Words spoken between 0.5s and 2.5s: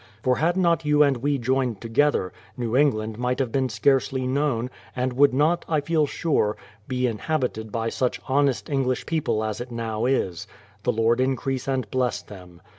not you and we joined together,